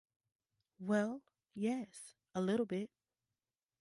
[0.79, 1.21] Well,
[1.53, 2.89] yes, a little bit.